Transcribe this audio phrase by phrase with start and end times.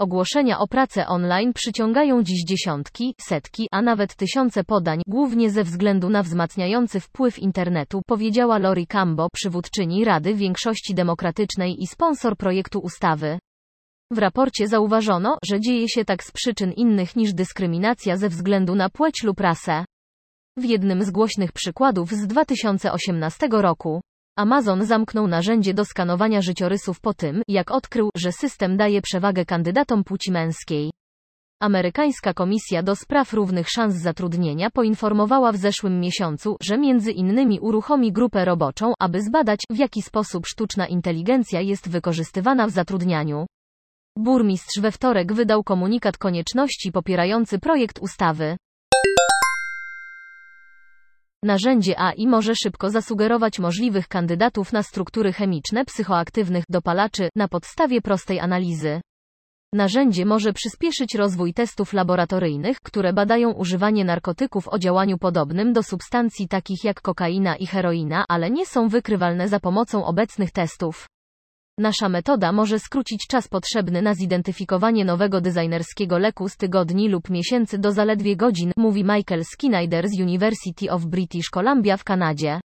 [0.00, 6.10] Ogłoszenia o pracę online przyciągają dziś dziesiątki, setki, a nawet tysiące podań, głównie ze względu
[6.10, 13.38] na wzmacniający wpływ internetu, powiedziała Lori Cambo, przywódczyni Rady Większości Demokratycznej i sponsor projektu ustawy.
[14.10, 18.88] W raporcie zauważono, że dzieje się tak z przyczyn innych niż dyskryminacja ze względu na
[18.90, 19.84] płeć lub rasę.
[20.56, 24.00] W jednym z głośnych przykładów z 2018 roku,
[24.38, 30.04] Amazon zamknął narzędzie do skanowania życiorysów po tym, jak odkrył, że system daje przewagę kandydatom
[30.04, 30.90] płci męskiej.
[31.60, 38.12] Amerykańska Komisja do Spraw Równych Szans Zatrudnienia poinformowała w zeszłym miesiącu, że między innymi uruchomi
[38.12, 43.46] grupę roboczą, aby zbadać, w jaki sposób sztuczna inteligencja jest wykorzystywana w zatrudnianiu.
[44.18, 48.56] Burmistrz we wtorek wydał komunikat konieczności popierający projekt ustawy.
[51.44, 58.40] Narzędzie AI może szybko zasugerować możliwych kandydatów na struktury chemiczne psychoaktywnych dopalaczy na podstawie prostej
[58.40, 59.00] analizy.
[59.74, 66.48] Narzędzie może przyspieszyć rozwój testów laboratoryjnych, które badają używanie narkotyków o działaniu podobnym do substancji
[66.48, 71.06] takich jak kokaina i heroina, ale nie są wykrywalne za pomocą obecnych testów.
[71.78, 77.78] Nasza metoda może skrócić czas potrzebny na zidentyfikowanie nowego designerskiego leku z tygodni lub miesięcy
[77.78, 82.60] do zaledwie godzin, mówi Michael Skinnider z University of British Columbia w Kanadzie.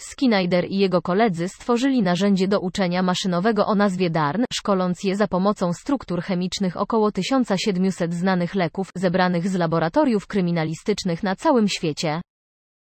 [0.00, 5.28] Skinnider i jego koledzy stworzyli narzędzie do uczenia maszynowego o nazwie DARN, szkoląc je za
[5.28, 12.20] pomocą struktur chemicznych około 1700 znanych leków, zebranych z laboratoriów kryminalistycznych na całym świecie.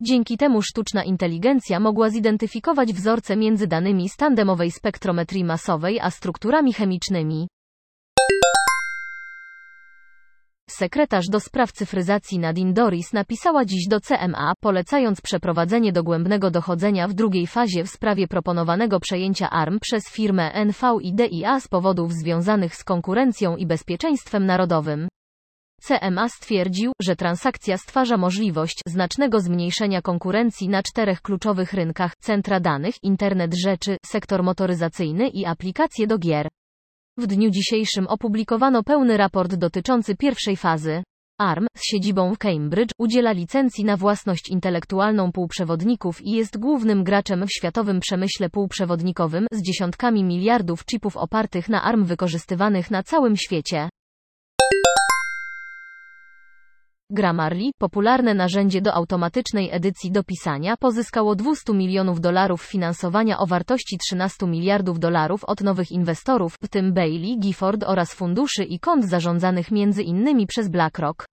[0.00, 6.72] Dzięki temu sztuczna inteligencja mogła zidentyfikować wzorce między danymi z tandemowej spektrometrii masowej a strukturami
[6.72, 7.48] chemicznymi.
[10.70, 17.14] Sekretarz do spraw cyfryzacji Nadine Doris napisała dziś do CMA, polecając przeprowadzenie dogłębnego dochodzenia w
[17.14, 23.56] drugiej fazie w sprawie proponowanego przejęcia ARM przez firmę NVIDIA z powodów związanych z konkurencją
[23.56, 25.08] i bezpieczeństwem narodowym.
[25.86, 32.94] CMA stwierdził, że transakcja stwarza możliwość znacznego zmniejszenia konkurencji na czterech kluczowych rynkach: centra danych,
[33.02, 36.48] internet rzeczy, sektor motoryzacyjny i aplikacje do gier.
[37.18, 41.02] W dniu dzisiejszym opublikowano pełny raport dotyczący pierwszej fazy.
[41.38, 47.46] ARM, z siedzibą w Cambridge, udziela licencji na własność intelektualną półprzewodników i jest głównym graczem
[47.46, 53.88] w światowym przemyśle półprzewodnikowym, z dziesiątkami miliardów chipów opartych na ARM wykorzystywanych na całym świecie.
[57.14, 64.46] Grammarly, popularne narzędzie do automatycznej edycji dopisania, pozyskało 200 milionów dolarów finansowania o wartości 13
[64.46, 69.70] miliardów dolarów od nowych inwestorów, w tym Bailey, Gifford oraz funduszy i kont zarządzanych
[70.04, 71.26] innymi przez BlackRock.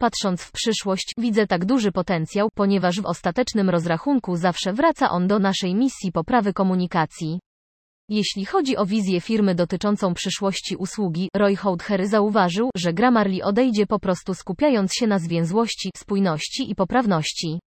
[0.00, 5.38] Patrząc w przyszłość, widzę tak duży potencjał, ponieważ w ostatecznym rozrachunku zawsze wraca on do
[5.38, 7.40] naszej misji poprawy komunikacji.
[8.08, 13.98] Jeśli chodzi o wizję firmy dotyczącą przyszłości usługi, Roy Houdhery zauważył, że Grammarly odejdzie po
[13.98, 17.60] prostu skupiając się na zwięzłości, spójności i poprawności.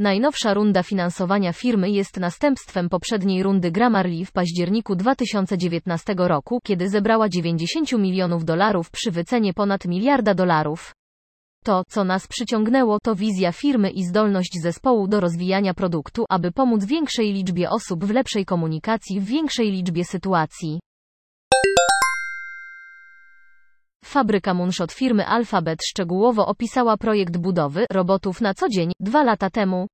[0.00, 7.28] Najnowsza runda finansowania firmy jest następstwem poprzedniej rundy Grammarly w październiku 2019 roku, kiedy zebrała
[7.28, 10.92] 90 milionów dolarów przy wycenie ponad miliarda dolarów.
[11.62, 16.84] To, co nas przyciągnęło, to wizja firmy i zdolność zespołu do rozwijania produktu, aby pomóc
[16.84, 20.80] większej liczbie osób w lepszej komunikacji w większej liczbie sytuacji.
[24.04, 29.86] Fabryka Moonshot firmy Alphabet szczegółowo opisała projekt budowy robotów na co dzień dwa lata temu.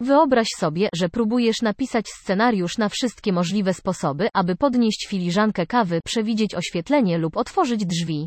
[0.00, 6.54] Wyobraź sobie, że próbujesz napisać scenariusz na wszystkie możliwe sposoby, aby podnieść filiżankę kawy, przewidzieć
[6.54, 8.26] oświetlenie lub otworzyć drzwi.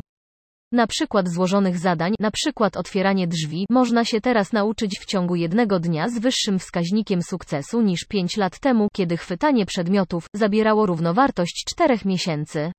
[0.72, 5.80] Na przykład złożonych zadań, na przykład otwieranie drzwi, można się teraz nauczyć w ciągu jednego
[5.80, 11.98] dnia z wyższym wskaźnikiem sukcesu niż 5 lat temu, kiedy chwytanie przedmiotów zabierało równowartość 4
[12.04, 12.72] miesięcy.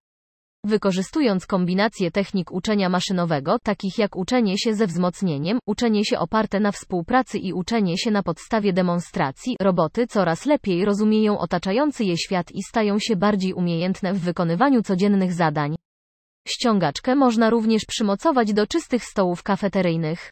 [0.66, 6.72] Wykorzystując kombinację technik uczenia maszynowego, takich jak uczenie się ze wzmocnieniem, uczenie się oparte na
[6.72, 12.63] współpracy i uczenie się na podstawie demonstracji, roboty coraz lepiej rozumieją otaczający je świat i
[12.63, 15.75] stają się bardziej umiejętne w wykonywaniu codziennych zadań.
[16.50, 20.31] Ściągaczkę można również przymocować do czystych stołów kafeteryjnych.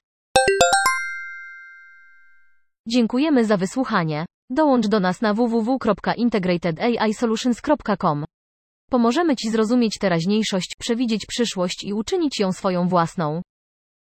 [2.87, 4.25] Dziękujemy za wysłuchanie.
[4.49, 8.25] Dołącz do nas na www.integratedAIsolutions.com.
[8.89, 13.41] Pomożemy Ci zrozumieć teraźniejszość, przewidzieć przyszłość i uczynić ją swoją własną.